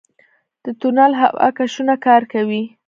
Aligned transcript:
د 0.63 0.65
تونل 0.79 1.11
هوا 1.21 1.47
کشونه 1.57 1.95
کار 2.05 2.21
کوي؟ 2.33 2.63